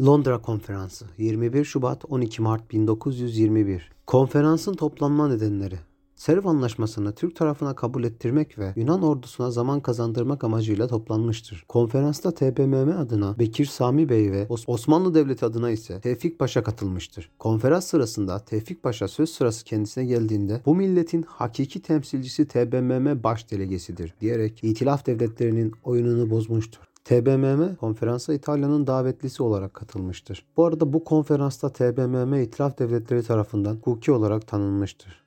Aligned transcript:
Londra 0.00 0.42
Konferansı 0.42 1.06
21 1.18 1.64
Şubat 1.64 2.04
12 2.08 2.42
Mart 2.42 2.70
1921 2.70 3.90
Konferansın 4.06 4.74
toplanma 4.74 5.28
nedenleri 5.28 5.78
Serv 6.16 6.44
Anlaşması'nı 6.44 7.14
Türk 7.14 7.36
tarafına 7.36 7.74
kabul 7.74 8.04
ettirmek 8.04 8.58
ve 8.58 8.72
Yunan 8.76 9.02
ordusuna 9.02 9.50
zaman 9.50 9.80
kazandırmak 9.80 10.44
amacıyla 10.44 10.86
toplanmıştır. 10.86 11.64
Konferansta 11.68 12.34
TBMM 12.34 12.98
adına 12.98 13.38
Bekir 13.38 13.66
Sami 13.66 14.08
Bey 14.08 14.32
ve 14.32 14.46
Osmanlı 14.66 15.14
Devleti 15.14 15.44
adına 15.46 15.70
ise 15.70 16.00
Tevfik 16.00 16.38
Paşa 16.38 16.62
katılmıştır. 16.62 17.30
Konferans 17.38 17.86
sırasında 17.86 18.38
Tevfik 18.38 18.82
Paşa 18.82 19.08
söz 19.08 19.30
sırası 19.30 19.64
kendisine 19.64 20.04
geldiğinde 20.04 20.62
bu 20.66 20.74
milletin 20.74 21.22
hakiki 21.22 21.82
temsilcisi 21.82 22.48
TBMM 22.48 23.22
baş 23.22 23.50
delegesidir 23.50 24.14
diyerek 24.20 24.64
İtilaf 24.64 25.06
devletlerinin 25.06 25.72
oyununu 25.84 26.30
bozmuştur. 26.30 26.87
TBMM 27.08 27.76
konferansa 27.76 28.34
İtalya'nın 28.34 28.86
davetlisi 28.86 29.42
olarak 29.42 29.74
katılmıştır. 29.74 30.46
Bu 30.56 30.66
arada 30.66 30.92
bu 30.92 31.04
konferansta 31.04 31.72
TBMM 31.72 32.34
İtilaf 32.34 32.78
Devletleri 32.78 33.22
tarafından 33.22 33.74
hukuki 33.74 34.12
olarak 34.12 34.46
tanınmıştır. 34.46 35.24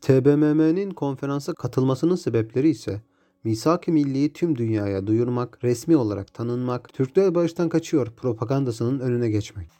TBMM'nin 0.00 0.90
konferansa 0.90 1.52
katılmasının 1.54 2.16
sebepleri 2.16 2.68
ise 2.68 3.02
Misak-ı 3.44 3.92
Milli'yi 3.92 4.32
tüm 4.32 4.56
dünyaya 4.56 5.06
duyurmak, 5.06 5.64
resmi 5.64 5.96
olarak 5.96 6.34
tanınmak, 6.34 6.92
Türkler 6.92 7.34
barıştan 7.34 7.68
kaçıyor 7.68 8.06
propagandasının 8.10 9.00
önüne 9.00 9.30
geçmek. 9.30 9.79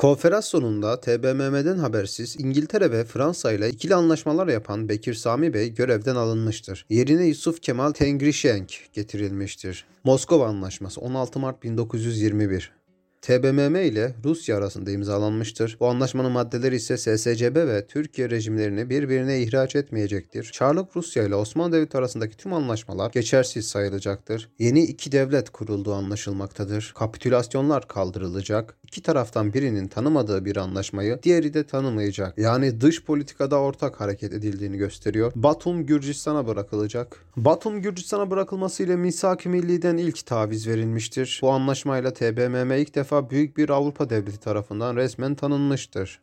Konferans 0.00 0.44
sonunda 0.44 1.00
TBMM'den 1.00 1.78
habersiz 1.78 2.36
İngiltere 2.40 2.92
ve 2.92 3.04
Fransa 3.04 3.52
ile 3.52 3.68
ikili 3.70 3.94
anlaşmalar 3.94 4.48
yapan 4.48 4.88
Bekir 4.88 5.14
Sami 5.14 5.54
Bey 5.54 5.74
görevden 5.74 6.16
alınmıştır. 6.16 6.86
Yerine 6.90 7.24
Yusuf 7.24 7.62
Kemal 7.62 7.92
Tengrişenk 7.92 8.74
getirilmiştir. 8.92 9.84
Moskova 10.04 10.46
Anlaşması 10.46 11.00
16 11.00 11.38
Mart 11.38 11.62
1921 11.62 12.72
TBMM 13.22 13.76
ile 13.76 14.14
Rusya 14.24 14.56
arasında 14.56 14.90
imzalanmıştır. 14.90 15.76
Bu 15.80 15.86
anlaşmanın 15.88 16.32
maddeleri 16.32 16.76
ise 16.76 16.96
SSCB 16.96 17.56
ve 17.56 17.86
Türkiye 17.86 18.30
rejimlerini 18.30 18.90
birbirine 18.90 19.42
ihraç 19.42 19.76
etmeyecektir. 19.76 20.50
Çarlık 20.52 20.96
Rusya 20.96 21.24
ile 21.24 21.34
Osmanlı 21.34 21.72
Devleti 21.72 21.98
arasındaki 21.98 22.36
tüm 22.36 22.52
anlaşmalar 22.52 23.10
geçersiz 23.10 23.66
sayılacaktır. 23.66 24.48
Yeni 24.58 24.84
iki 24.84 25.12
devlet 25.12 25.50
kurulduğu 25.50 25.94
anlaşılmaktadır. 25.94 26.92
Kapitülasyonlar 26.96 27.88
kaldırılacak. 27.88 28.74
İki 28.86 29.02
taraftan 29.02 29.52
birinin 29.52 29.88
tanımadığı 29.88 30.44
bir 30.44 30.56
anlaşmayı 30.56 31.18
diğeri 31.22 31.54
de 31.54 31.66
tanımayacak. 31.66 32.38
Yani 32.38 32.80
dış 32.80 33.04
politikada 33.04 33.60
ortak 33.60 34.00
hareket 34.00 34.32
edildiğini 34.32 34.76
gösteriyor. 34.76 35.32
Batum 35.34 35.86
Gürcistan'a 35.86 36.46
bırakılacak. 36.46 37.24
Batum 37.36 37.82
Gürcistan'a 37.82 38.30
bırakılmasıyla 38.30 38.96
Misak-ı 38.96 39.48
Milli'den 39.48 39.96
ilk 39.96 40.26
taviz 40.26 40.68
verilmiştir. 40.68 41.40
Bu 41.42 41.50
anlaşmayla 41.50 42.12
TBMM 42.12 42.72
ilk 42.72 42.94
defa 42.94 43.09
defa 43.10 43.30
büyük 43.30 43.56
bir 43.56 43.68
Avrupa 43.70 44.10
devleti 44.10 44.40
tarafından 44.40 44.96
resmen 44.96 45.34
tanınmıştır. 45.34 46.20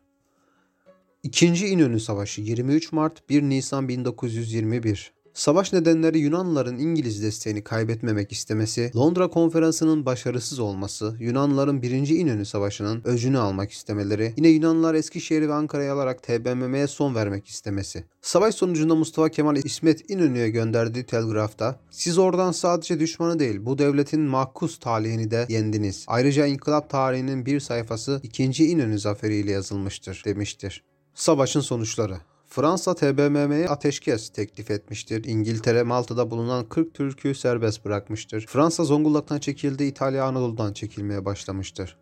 İkinci 1.22 1.66
İnönü 1.66 2.00
Savaşı 2.00 2.40
23 2.40 2.92
Mart 2.92 3.28
1 3.28 3.42
Nisan 3.42 3.88
1921 3.88 5.12
Savaş 5.38 5.72
nedenleri 5.72 6.18
Yunanlıların 6.18 6.78
İngiliz 6.78 7.22
desteğini 7.22 7.64
kaybetmemek 7.64 8.32
istemesi, 8.32 8.90
Londra 8.96 9.28
konferansının 9.28 10.06
başarısız 10.06 10.58
olması, 10.58 11.16
Yunanlıların 11.20 11.82
1. 11.82 12.08
İnönü 12.08 12.44
Savaşı'nın 12.44 13.02
öcünü 13.04 13.38
almak 13.38 13.70
istemeleri, 13.70 14.34
yine 14.36 14.48
Yunanlılar 14.48 14.94
Eskişehir 14.94 15.48
ve 15.48 15.54
Ankara'yı 15.54 15.92
alarak 15.92 16.22
TBMM'ye 16.22 16.86
son 16.86 17.14
vermek 17.14 17.48
istemesi. 17.48 18.04
Savaş 18.22 18.54
sonucunda 18.54 18.94
Mustafa 18.94 19.28
Kemal 19.28 19.56
İsmet 19.56 20.10
İnönü'ye 20.10 20.50
gönderdiği 20.50 21.04
telgrafta, 21.04 21.80
siz 21.90 22.18
oradan 22.18 22.52
sadece 22.52 23.00
düşmanı 23.00 23.38
değil 23.38 23.64
bu 23.64 23.78
devletin 23.78 24.20
mahkus 24.20 24.78
talihini 24.78 25.30
de 25.30 25.46
yendiniz. 25.48 26.04
Ayrıca 26.08 26.46
inkılap 26.46 26.90
tarihinin 26.90 27.46
bir 27.46 27.60
sayfası 27.60 28.20
2. 28.22 28.44
İnönü 28.44 28.98
zaferiyle 28.98 29.52
yazılmıştır 29.52 30.22
demiştir. 30.24 30.84
Savaşın 31.14 31.60
sonuçları 31.60 32.16
Fransa 32.48 32.94
TBMM'ye 32.94 33.68
ateşkes 33.68 34.28
teklif 34.28 34.70
etmiştir. 34.70 35.24
İngiltere 35.24 35.82
Malta'da 35.82 36.30
bulunan 36.30 36.68
40 36.68 36.94
Türk'ü 36.94 37.34
serbest 37.34 37.84
bırakmıştır. 37.84 38.46
Fransa 38.48 38.84
Zonguldak'tan 38.84 39.38
çekildi, 39.38 39.84
İtalya 39.84 40.24
Anadolu'dan 40.24 40.72
çekilmeye 40.72 41.24
başlamıştır. 41.24 41.96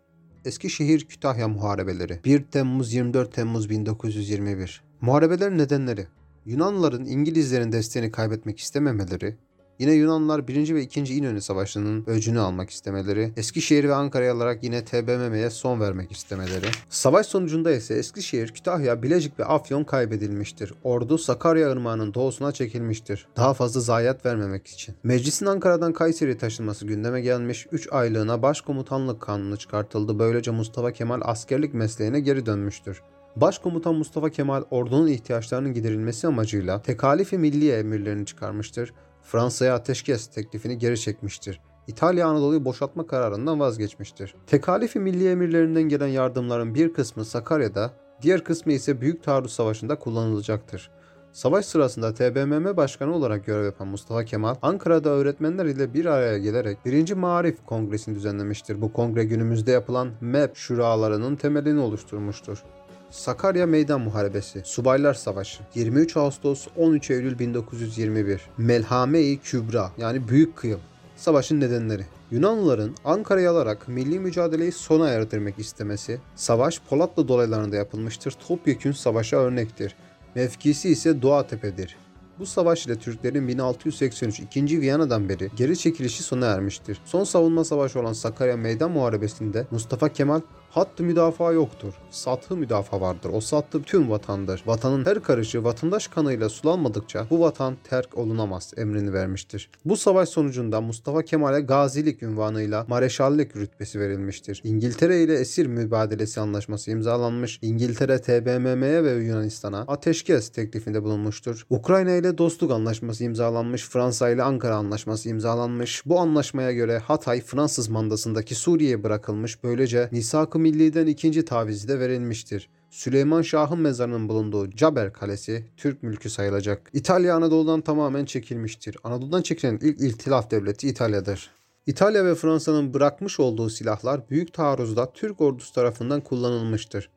Eskişehir 0.45 1.05
Kütahya 1.05 1.47
Muharebeleri 1.47 2.19
1 2.25 2.43
Temmuz 2.43 2.93
24 2.93 3.33
Temmuz 3.33 3.69
1921 3.69 4.83
Muharebelerin 5.01 5.57
nedenleri 5.57 6.07
Yunanlıların 6.45 7.05
İngilizlerin 7.05 7.71
desteğini 7.71 8.11
kaybetmek 8.11 8.59
istememeleri, 8.59 9.37
Yine 9.79 9.93
Yunanlılar 9.93 10.47
1. 10.47 10.75
ve 10.75 10.81
2. 10.81 11.15
İnönü 11.15 11.41
Savaşı'nın 11.41 12.03
öcünü 12.07 12.39
almak 12.39 12.69
istemeleri, 12.69 13.33
Eskişehir 13.37 13.83
ve 13.83 13.93
Ankara'yı 13.93 14.31
alarak 14.31 14.63
yine 14.63 14.85
TBMM'ye 14.85 15.49
son 15.49 15.79
vermek 15.79 16.11
istemeleri. 16.11 16.65
Savaş 16.89 17.25
sonucunda 17.25 17.71
ise 17.71 17.93
Eskişehir, 17.95 18.47
Kütahya, 18.47 19.03
Bilecik 19.03 19.39
ve 19.39 19.45
Afyon 19.45 19.83
kaybedilmiştir. 19.83 20.73
Ordu 20.83 21.17
Sakarya 21.17 21.71
Irmağı'nın 21.71 22.13
doğusuna 22.13 22.51
çekilmiştir. 22.51 23.27
Daha 23.35 23.53
fazla 23.53 23.81
zayiat 23.81 24.25
vermemek 24.25 24.67
için. 24.67 24.95
Meclisin 25.03 25.45
Ankara'dan 25.45 25.93
Kayseri 25.93 26.37
taşınması 26.37 26.85
gündeme 26.85 27.21
gelmiş, 27.21 27.67
3 27.71 27.87
aylığına 27.91 28.41
başkomutanlık 28.41 29.21
kanunu 29.21 29.57
çıkartıldı. 29.57 30.19
Böylece 30.19 30.51
Mustafa 30.51 30.91
Kemal 30.91 31.21
askerlik 31.23 31.73
mesleğine 31.73 32.19
geri 32.19 32.45
dönmüştür. 32.45 33.01
Başkomutan 33.35 33.95
Mustafa 33.95 34.29
Kemal 34.29 34.63
ordunun 34.71 35.07
ihtiyaçlarının 35.07 35.73
giderilmesi 35.73 36.27
amacıyla 36.27 36.81
tekalifi 36.81 37.37
milliye 37.37 37.79
emirlerini 37.79 38.25
çıkarmıştır. 38.25 38.93
Fransa'ya 39.27 39.75
ateşkes 39.75 40.27
teklifini 40.27 40.77
geri 40.77 40.99
çekmiştir. 40.99 41.61
İtalya 41.87 42.27
Anadolu'yu 42.27 42.65
boşaltma 42.65 43.07
kararından 43.07 43.59
vazgeçmiştir. 43.59 44.35
Tekalifi 44.47 44.99
milli 44.99 45.29
emirlerinden 45.29 45.83
gelen 45.83 46.07
yardımların 46.07 46.75
bir 46.75 46.93
kısmı 46.93 47.25
Sakarya'da, 47.25 47.93
diğer 48.21 48.43
kısmı 48.43 48.73
ise 48.73 49.01
Büyük 49.01 49.23
Taarruz 49.23 49.53
Savaşı'nda 49.53 49.99
kullanılacaktır. 49.99 50.91
Savaş 51.31 51.65
sırasında 51.65 52.13
TBMM 52.13 52.77
Başkanı 52.77 53.15
olarak 53.15 53.45
görev 53.45 53.65
yapan 53.65 53.87
Mustafa 53.87 54.25
Kemal, 54.25 54.55
Ankara'da 54.61 55.09
öğretmenler 55.09 55.65
ile 55.65 55.93
bir 55.93 56.05
araya 56.05 56.37
gelerek 56.37 56.85
1. 56.85 57.13
Marif 57.13 57.65
Kongresi'ni 57.65 58.15
düzenlemiştir. 58.15 58.81
Bu 58.81 58.93
kongre 58.93 59.23
günümüzde 59.23 59.71
yapılan 59.71 60.11
MEP 60.21 60.55
şuralarının 60.55 61.35
temelini 61.35 61.79
oluşturmuştur. 61.79 62.63
Sakarya 63.11 63.65
Meydan 63.65 64.01
Muharebesi, 64.01 64.61
Subaylar 64.65 65.13
Savaşı, 65.13 65.63
23 65.75 66.17
Ağustos 66.17 66.67
13 66.75 67.11
Eylül 67.11 67.39
1921, 67.39 68.41
Melhame-i 68.57 69.37
Kübra 69.37 69.91
yani 69.97 70.27
Büyük 70.27 70.55
Kıyım, 70.55 70.79
Savaşın 71.15 71.59
nedenleri. 71.59 72.05
Yunanlıların 72.31 72.95
Ankara'yı 73.05 73.49
alarak 73.49 73.87
milli 73.87 74.19
mücadeleyi 74.19 74.71
sona 74.71 75.09
erdirmek 75.09 75.59
istemesi, 75.59 76.19
savaş 76.35 76.81
Polatlı 76.89 77.27
dolaylarında 77.27 77.75
yapılmıştır, 77.75 78.31
topyekün 78.47 78.91
savaşa 78.91 79.37
örnektir. 79.37 79.95
Mevkisi 80.35 80.89
ise 80.89 81.21
Doğatepe'dir. 81.21 81.97
Bu 82.39 82.45
savaş 82.45 82.85
ile 82.85 82.95
Türklerin 82.95 83.47
1683 83.47 84.39
2. 84.39 84.81
Viyana'dan 84.81 85.29
beri 85.29 85.49
geri 85.55 85.77
çekilişi 85.77 86.23
sona 86.23 86.45
ermiştir. 86.45 87.01
Son 87.05 87.23
savunma 87.23 87.63
savaşı 87.63 87.99
olan 87.99 88.13
Sakarya 88.13 88.57
Meydan 88.57 88.91
Muharebesi'nde 88.91 89.67
Mustafa 89.71 90.09
Kemal 90.09 90.41
Hattı 90.69 91.03
müdafaa 91.03 91.51
yoktur. 91.51 91.93
Sathı 92.11 92.57
müdafaa 92.57 93.01
vardır. 93.01 93.29
O 93.33 93.41
sattı 93.41 93.81
tüm 93.83 94.09
vatandır. 94.09 94.63
Vatanın 94.65 95.05
her 95.05 95.23
karışı 95.23 95.63
vatandaş 95.63 96.07
kanıyla 96.07 96.49
sulanmadıkça 96.49 97.27
bu 97.29 97.39
vatan 97.39 97.77
terk 97.83 98.17
olunamaz 98.17 98.73
emrini 98.77 99.13
vermiştir. 99.13 99.69
Bu 99.85 99.97
savaş 99.97 100.29
sonucunda 100.29 100.81
Mustafa 100.81 101.21
Kemal'e 101.21 101.61
gazilik 101.61 102.23
ünvanıyla 102.23 102.85
mareşallik 102.89 103.55
rütbesi 103.55 103.99
verilmiştir. 103.99 104.61
İngiltere 104.63 105.23
ile 105.23 105.33
esir 105.33 105.65
mübadelesi 105.65 106.39
anlaşması 106.39 106.91
imzalanmış. 106.91 107.59
İngiltere 107.61 108.21
TBMM'ye 108.21 109.03
ve 109.03 109.11
Yunanistan'a 109.11 109.79
ateşkes 109.79 110.49
teklifinde 110.49 111.03
bulunmuştur. 111.03 111.65
Ukrayna 111.69 112.11
ile 112.15 112.37
dostluk 112.37 112.71
anlaşması 112.71 113.23
imzalanmış. 113.23 113.89
Fransa 113.89 114.29
ile 114.29 114.43
Ankara 114.43 114.75
anlaşması 114.75 115.29
imzalanmış. 115.29 116.03
Bu 116.05 116.19
anlaşmaya 116.19 116.71
göre 116.71 116.97
Hatay 116.97 117.41
Fransız 117.41 117.89
mandasındaki 117.89 118.55
Suriye'ye 118.55 119.03
bırakılmış. 119.03 119.63
Böylece 119.63 120.09
Nisak-ı 120.57 120.77
Milli'den 120.77 121.07
ikinci 121.07 121.45
tavizi 121.45 121.87
de 121.87 121.99
verilmiştir. 121.99 122.69
Süleyman 122.89 123.41
Şah'ın 123.41 123.79
mezarının 123.79 124.29
bulunduğu 124.29 124.71
Caber 124.71 125.13
Kalesi 125.13 125.65
Türk 125.77 126.03
mülkü 126.03 126.29
sayılacak. 126.29 126.89
İtalya 126.93 127.35
Anadolu'dan 127.35 127.81
tamamen 127.81 128.25
çekilmiştir. 128.25 128.97
Anadolu'dan 129.03 129.41
çekilen 129.41 129.79
ilk 129.81 130.01
iltilaf 130.01 130.51
devleti 130.51 130.87
İtalya'dır. 130.87 131.51
İtalya 131.85 132.25
ve 132.25 132.35
Fransa'nın 132.35 132.93
bırakmış 132.93 133.39
olduğu 133.39 133.69
silahlar 133.69 134.29
büyük 134.29 134.53
taarruzda 134.53 135.13
Türk 135.13 135.41
ordusu 135.41 135.73
tarafından 135.73 136.21
kullanılmıştır. 136.21 137.09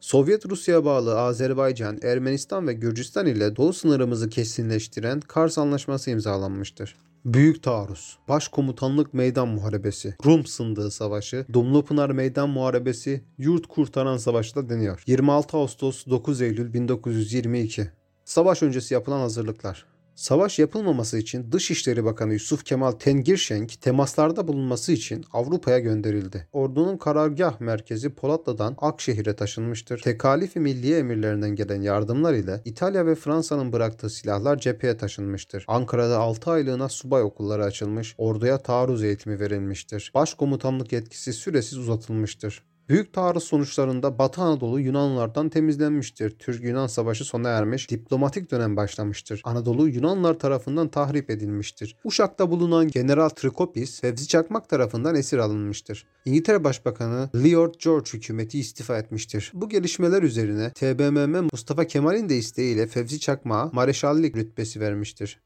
Sovyet 0.00 0.46
Rusya 0.46 0.84
bağlı 0.84 1.20
Azerbaycan, 1.20 1.98
Ermenistan 2.02 2.66
ve 2.66 2.72
Gürcistan 2.72 3.26
ile 3.26 3.56
doğu 3.56 3.72
sınırımızı 3.72 4.28
kesinleştiren 4.28 5.20
Kars 5.20 5.58
Anlaşması 5.58 6.10
imzalanmıştır. 6.10 6.96
Büyük 7.24 7.62
Taarruz, 7.62 8.18
Başkomutanlık 8.28 9.14
Meydan 9.14 9.48
Muharebesi, 9.48 10.14
Rum 10.24 10.46
Sındığı 10.46 10.90
Savaşı, 10.90 11.46
Dumlupınar 11.52 12.10
Meydan 12.10 12.50
Muharebesi, 12.50 13.24
Yurt 13.38 13.66
Kurtaran 13.66 14.16
Savaşı 14.16 14.54
da 14.54 14.68
deniyor. 14.68 15.02
26 15.06 15.56
Ağustos 15.56 16.06
9 16.06 16.42
Eylül 16.42 16.72
1922 16.72 17.90
Savaş 18.24 18.62
öncesi 18.62 18.94
yapılan 18.94 19.20
hazırlıklar 19.20 19.86
Savaş 20.20 20.58
yapılmaması 20.58 21.18
için 21.18 21.52
Dışişleri 21.52 22.04
Bakanı 22.04 22.32
Yusuf 22.32 22.64
Kemal 22.64 22.92
Tengirşenk 22.92 23.80
temaslarda 23.80 24.48
bulunması 24.48 24.92
için 24.92 25.24
Avrupa'ya 25.32 25.78
gönderildi. 25.78 26.48
Ordunun 26.52 26.96
karargah 26.96 27.60
merkezi 27.60 28.10
Polatlı'dan 28.10 28.76
Akşehir'e 28.78 29.36
taşınmıştır. 29.36 29.98
Tekalifi 29.98 30.60
milliye 30.60 30.98
emirlerinden 30.98 31.50
gelen 31.50 31.82
yardımlar 31.82 32.34
ile 32.34 32.60
İtalya 32.64 33.06
ve 33.06 33.14
Fransa'nın 33.14 33.72
bıraktığı 33.72 34.10
silahlar 34.10 34.58
cepheye 34.58 34.96
taşınmıştır. 34.96 35.64
Ankara'da 35.68 36.18
6 36.18 36.50
aylığına 36.50 36.88
subay 36.88 37.22
okulları 37.22 37.64
açılmış, 37.64 38.14
orduya 38.18 38.58
taarruz 38.58 39.02
eğitimi 39.02 39.40
verilmiştir. 39.40 40.10
Başkomutanlık 40.14 40.92
yetkisi 40.92 41.32
süresiz 41.32 41.78
uzatılmıştır. 41.78 42.62
Büyük 42.90 43.12
taarruz 43.12 43.44
sonuçlarında 43.44 44.18
Batı 44.18 44.42
Anadolu 44.42 44.80
Yunanlılardan 44.80 45.48
temizlenmiştir. 45.48 46.30
Türk-Yunan 46.30 46.86
savaşı 46.86 47.24
sona 47.24 47.48
ermiş, 47.48 47.90
diplomatik 47.90 48.50
dönem 48.50 48.76
başlamıştır. 48.76 49.40
Anadolu 49.44 49.88
Yunanlılar 49.88 50.38
tarafından 50.38 50.88
tahrip 50.88 51.30
edilmiştir. 51.30 51.96
Uşak'ta 52.04 52.50
bulunan 52.50 52.88
General 52.88 53.28
Trikopis, 53.28 54.00
Fevzi 54.00 54.28
Çakmak 54.28 54.68
tarafından 54.68 55.14
esir 55.14 55.38
alınmıştır. 55.38 56.06
İngiltere 56.24 56.64
Başbakanı 56.64 57.30
Lord 57.34 57.74
George 57.84 58.10
hükümeti 58.12 58.58
istifa 58.58 58.98
etmiştir. 58.98 59.52
Bu 59.54 59.68
gelişmeler 59.68 60.22
üzerine 60.22 60.70
TBMM 60.70 61.48
Mustafa 61.52 61.86
Kemal'in 61.86 62.28
de 62.28 62.36
isteğiyle 62.36 62.86
Fevzi 62.86 63.20
Çakmak'a 63.20 63.70
mareşallik 63.72 64.36
rütbesi 64.36 64.80
vermiştir. 64.80 65.40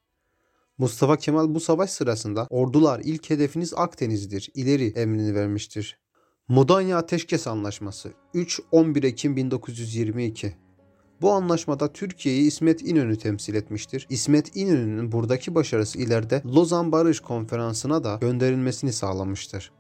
Mustafa 0.79 1.17
Kemal 1.17 1.55
bu 1.55 1.61
savaş 1.61 1.91
sırasında 1.91 2.47
ordular 2.51 3.01
ilk 3.05 3.31
hedefiniz 3.31 3.75
Akdeniz'dir, 3.77 4.51
ileri 4.55 4.87
emrini 4.87 5.35
vermiştir. 5.35 6.04
Mudanya 6.49 6.99
Ateşkes 6.99 7.47
Anlaşması 7.47 8.13
3-11 8.35 9.07
Ekim 9.07 9.37
1922 9.37 10.57
bu 11.21 11.33
anlaşmada 11.33 11.93
Türkiye'yi 11.93 12.47
İsmet 12.47 12.83
İnönü 12.83 13.19
temsil 13.19 13.55
etmiştir. 13.55 14.07
İsmet 14.11 14.57
İnönü'nün 14.57 15.13
buradaki 15.13 15.55
başarısı 15.55 15.99
ileride 15.99 16.43
Lozan 16.47 16.93
Barış 16.93 17.21
Konferansı'na 17.21 18.05
da 18.05 18.19
gönderilmesini 18.21 18.93
sağlamıştır. 18.93 19.73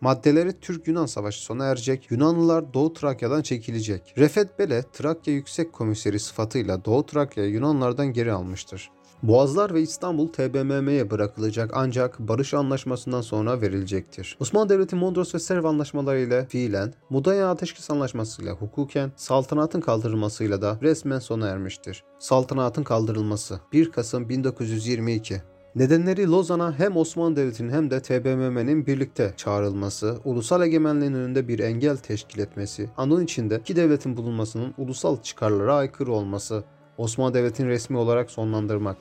Maddeleri 0.00 0.60
Türk-Yunan 0.60 1.06
Savaşı 1.06 1.42
sona 1.42 1.64
erecek, 1.64 2.10
Yunanlılar 2.10 2.74
Doğu 2.74 2.92
Trakya'dan 2.92 3.42
çekilecek. 3.42 4.14
Refet 4.18 4.58
Bele, 4.58 4.84
Trakya 4.92 5.34
Yüksek 5.34 5.72
Komiseri 5.72 6.20
sıfatıyla 6.20 6.84
Doğu 6.84 7.06
Trakya'yı 7.06 7.50
Yunanlardan 7.50 8.12
geri 8.12 8.32
almıştır. 8.32 8.90
Boğazlar 9.22 9.74
ve 9.74 9.82
İstanbul 9.82 10.28
TBMM'ye 10.28 11.10
bırakılacak 11.10 11.70
ancak 11.74 12.18
barış 12.18 12.54
anlaşmasından 12.54 13.20
sonra 13.20 13.60
verilecektir. 13.60 14.36
Osmanlı 14.40 14.68
Devleti 14.68 14.96
Mondros 14.96 15.34
ve 15.34 15.38
Serv 15.38 15.64
anlaşmaları 15.64 16.18
ile 16.18 16.46
fiilen, 16.46 16.94
Mudanya 17.10 17.50
Ateşkes 17.50 17.90
Anlaşması 17.90 18.42
ile 18.42 18.50
hukuken, 18.50 19.12
saltanatın 19.16 19.80
kaldırılmasıyla 19.80 20.62
da 20.62 20.78
resmen 20.82 21.18
sona 21.18 21.48
ermiştir. 21.48 22.04
Saltanatın 22.18 22.82
kaldırılması 22.82 23.60
1 23.72 23.90
Kasım 23.90 24.28
1922 24.28 25.42
Nedenleri 25.74 26.30
Lozan'a 26.30 26.78
hem 26.78 26.96
Osmanlı 26.96 27.36
Devleti'nin 27.36 27.70
hem 27.70 27.90
de 27.90 28.00
TBMM'nin 28.00 28.86
birlikte 28.86 29.34
çağrılması, 29.36 30.18
ulusal 30.24 30.62
egemenliğin 30.62 31.12
önünde 31.12 31.48
bir 31.48 31.58
engel 31.58 31.96
teşkil 31.96 32.40
etmesi, 32.40 32.90
anın 32.96 33.24
içinde 33.24 33.56
iki 33.56 33.76
devletin 33.76 34.16
bulunmasının 34.16 34.74
ulusal 34.78 35.22
çıkarlara 35.22 35.74
aykırı 35.74 36.12
olması, 36.12 36.64
Osmanlı 36.98 37.34
Devleti'ni 37.34 37.68
resmi 37.68 37.98
olarak 37.98 38.30
sonlandırmak. 38.30 38.96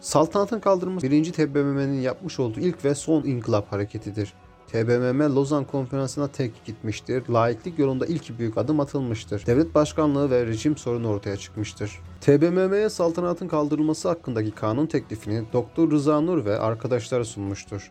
Saltanatın 0.00 0.60
kaldırılması 0.60 1.10
1. 1.10 1.32
TBMM'nin 1.32 2.00
yapmış 2.00 2.40
olduğu 2.40 2.60
ilk 2.60 2.84
ve 2.84 2.94
son 2.94 3.22
inkılap 3.22 3.72
hareketidir. 3.72 4.32
TBMM 4.68 5.34
Lozan 5.34 5.64
Konferansı'na 5.64 6.28
tek 6.28 6.64
gitmiştir. 6.64 7.22
Laiklik 7.28 7.78
yolunda 7.78 8.06
ilk 8.06 8.38
büyük 8.38 8.58
adım 8.58 8.80
atılmıştır. 8.80 9.46
Devlet 9.46 9.74
başkanlığı 9.74 10.30
ve 10.30 10.46
rejim 10.46 10.76
sorunu 10.76 11.08
ortaya 11.08 11.36
çıkmıştır. 11.36 12.00
TBMM'ye 12.20 12.88
saltanatın 12.88 13.48
kaldırılması 13.48 14.08
hakkındaki 14.08 14.50
kanun 14.50 14.86
teklifini 14.86 15.44
Doktor 15.52 15.90
Rıza 15.90 16.20
Nur 16.20 16.44
ve 16.44 16.58
arkadaşları 16.58 17.24
sunmuştur. 17.24 17.90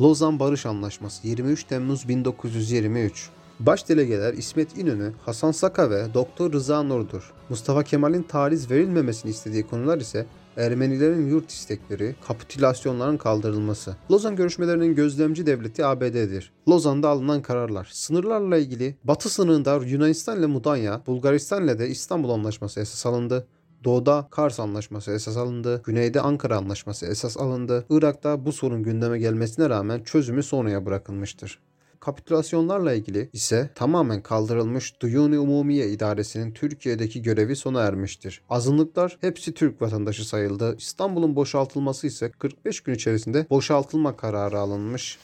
Lozan 0.00 0.40
Barış 0.40 0.66
Anlaşması 0.66 1.28
23 1.28 1.64
Temmuz 1.64 2.08
1923 2.08 3.30
Baş 3.60 3.88
delegeler 3.88 4.34
İsmet 4.34 4.78
İnönü, 4.78 5.12
Hasan 5.24 5.52
Saka 5.52 5.90
ve 5.90 6.14
Doktor 6.14 6.52
Rıza 6.52 6.82
Nur'dur. 6.82 7.32
Mustafa 7.48 7.82
Kemal'in 7.82 8.22
tariz 8.22 8.70
verilmemesini 8.70 9.30
istediği 9.30 9.62
konular 9.62 9.98
ise 9.98 10.26
Ermenilerin 10.56 11.28
yurt 11.28 11.50
istekleri, 11.50 12.14
kapitülasyonların 12.28 13.16
kaldırılması. 13.16 13.96
Lozan 14.10 14.36
görüşmelerinin 14.36 14.94
gözlemci 14.94 15.46
devleti 15.46 15.86
ABD'dir. 15.86 16.52
Lozan'da 16.68 17.08
alınan 17.08 17.42
kararlar. 17.42 17.88
Sınırlarla 17.92 18.56
ilgili 18.56 18.96
Batı 19.04 19.28
sınırında 19.28 19.76
Yunanistan 19.76 20.38
ile 20.38 20.46
Mudanya, 20.46 21.02
Bulgaristan 21.06 21.64
ile 21.64 21.78
de 21.78 21.88
İstanbul 21.88 22.30
Anlaşması 22.30 22.80
esas 22.80 23.06
alındı. 23.06 23.46
Doğuda 23.84 24.28
Kars 24.30 24.60
Anlaşması 24.60 25.12
esas 25.12 25.36
alındı. 25.36 25.82
Güneyde 25.84 26.20
Ankara 26.20 26.56
Anlaşması 26.56 27.06
esas 27.06 27.36
alındı. 27.36 27.84
Irak'ta 27.90 28.46
bu 28.46 28.52
sorun 28.52 28.82
gündeme 28.82 29.18
gelmesine 29.18 29.70
rağmen 29.70 30.02
çözümü 30.02 30.42
sonraya 30.42 30.86
bırakılmıştır. 30.86 31.58
Kapitülasyonlarla 32.02 32.92
ilgili 32.92 33.30
ise 33.32 33.70
tamamen 33.74 34.22
kaldırılmış 34.22 35.00
Duyuni 35.00 35.38
Umumiye 35.38 35.88
İdaresi'nin 35.88 36.52
Türkiye'deki 36.52 37.22
görevi 37.22 37.56
sona 37.56 37.80
ermiştir. 37.80 38.42
Azınlıklar 38.50 39.18
hepsi 39.20 39.54
Türk 39.54 39.82
vatandaşı 39.82 40.28
sayıldı. 40.28 40.76
İstanbul'un 40.78 41.36
boşaltılması 41.36 42.06
ise 42.06 42.30
45 42.30 42.80
gün 42.80 42.94
içerisinde 42.94 43.46
boşaltılma 43.50 44.16
kararı 44.16 44.58
alınmış. 44.58 45.18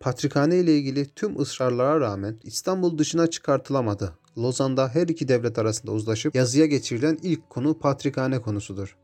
Patrikhane 0.00 0.56
ile 0.56 0.78
ilgili 0.78 1.06
tüm 1.06 1.40
ısrarlara 1.40 2.00
rağmen 2.00 2.36
İstanbul 2.44 2.98
dışına 2.98 3.26
çıkartılamadı. 3.26 4.12
Lozan'da 4.38 4.88
her 4.88 5.08
iki 5.08 5.28
devlet 5.28 5.58
arasında 5.58 5.92
uzlaşıp 5.92 6.34
yazıya 6.34 6.66
geçirilen 6.66 7.18
ilk 7.22 7.50
konu 7.50 7.78
Patrikhane 7.78 8.40
konusudur. 8.40 8.96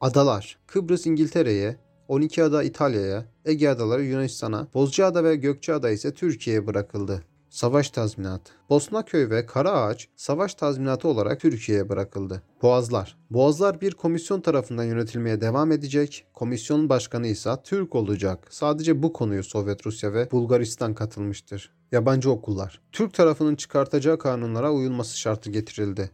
Adalar 0.00 0.58
Kıbrıs 0.66 1.06
İngiltere'ye, 1.06 1.76
12 2.08 2.44
ada 2.44 2.62
İtalya'ya, 2.62 3.24
Ege 3.44 3.68
adaları 3.68 4.04
Yunanistan'a, 4.04 4.68
Bozcaada 4.74 5.24
ve 5.24 5.36
Gökçeada 5.36 5.90
ise 5.90 6.14
Türkiye'ye 6.14 6.66
bırakıldı. 6.66 7.22
Savaş 7.50 7.90
tazminatı. 7.90 8.52
Bosnaköy 8.70 9.30
ve 9.30 9.46
Karaağaç 9.46 10.08
savaş 10.16 10.54
tazminatı 10.54 11.08
olarak 11.08 11.40
Türkiye'ye 11.40 11.88
bırakıldı. 11.88 12.42
Boğazlar. 12.62 13.16
Boğazlar 13.30 13.80
bir 13.80 13.94
komisyon 13.94 14.40
tarafından 14.40 14.84
yönetilmeye 14.84 15.40
devam 15.40 15.72
edecek. 15.72 16.26
Komisyonun 16.34 16.88
başkanı 16.88 17.26
ise 17.26 17.50
Türk 17.64 17.94
olacak. 17.94 18.46
Sadece 18.50 19.02
bu 19.02 19.12
konuyu 19.12 19.44
Sovyet 19.44 19.86
Rusya 19.86 20.12
ve 20.12 20.30
Bulgaristan 20.30 20.94
katılmıştır. 20.94 21.72
Yabancı 21.92 22.30
okullar. 22.30 22.80
Türk 22.92 23.14
tarafının 23.14 23.56
çıkartacağı 23.56 24.18
kanunlara 24.18 24.72
uyulması 24.72 25.18
şartı 25.18 25.50
getirildi. 25.50 26.10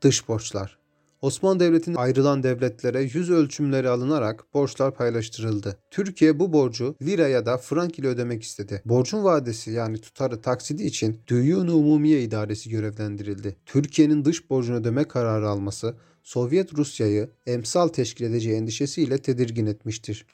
Dış 0.00 0.28
borçlar. 0.28 0.83
Osmanlı 1.24 1.60
Devleti'nin 1.60 1.96
ayrılan 1.96 2.42
devletlere 2.42 3.02
yüz 3.02 3.30
ölçümleri 3.30 3.88
alınarak 3.88 4.54
borçlar 4.54 4.94
paylaştırıldı. 4.94 5.78
Türkiye 5.90 6.38
bu 6.38 6.52
borcu 6.52 6.96
lira 7.02 7.28
ya 7.28 7.46
da 7.46 7.58
frank 7.58 7.98
ile 7.98 8.08
ödemek 8.08 8.42
istedi. 8.42 8.82
Borcun 8.84 9.24
vadesi 9.24 9.70
yani 9.70 10.00
tutarı 10.00 10.40
taksidi 10.40 10.84
için 10.84 11.20
Düyun 11.26 11.68
Umumiye 11.68 12.22
İdaresi 12.22 12.70
görevlendirildi. 12.70 13.56
Türkiye'nin 13.66 14.24
dış 14.24 14.50
borcunu 14.50 14.76
ödeme 14.76 15.04
kararı 15.04 15.48
alması 15.48 15.96
Sovyet 16.22 16.74
Rusya'yı 16.74 17.30
emsal 17.46 17.88
teşkil 17.88 18.24
edeceği 18.24 18.56
endişesiyle 18.56 19.18
tedirgin 19.18 19.66
etmiştir. 19.66 20.26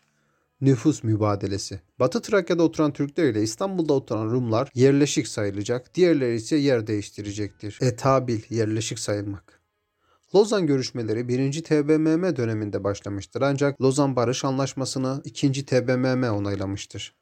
Nüfus 0.60 1.04
mübadelesi. 1.04 1.80
Batı 2.00 2.22
Trakya'da 2.22 2.62
oturan 2.62 2.92
Türkler 2.92 3.24
ile 3.30 3.42
İstanbul'da 3.42 3.92
oturan 3.92 4.30
Rumlar 4.30 4.70
yerleşik 4.74 5.28
sayılacak, 5.28 5.94
diğerleri 5.94 6.34
ise 6.34 6.56
yer 6.56 6.86
değiştirecektir. 6.86 7.78
Etabil, 7.80 8.40
yerleşik 8.50 8.98
sayılmak. 8.98 9.59
Lozan 10.34 10.66
görüşmeleri 10.66 11.28
1. 11.28 11.62
TBMM 11.62 12.36
döneminde 12.36 12.84
başlamıştır 12.84 13.42
ancak 13.42 13.82
Lozan 13.82 14.16
Barış 14.16 14.44
Anlaşması'nı 14.44 15.22
2. 15.24 15.64
TBMM 15.66 16.30
onaylamıştır. 16.30 17.14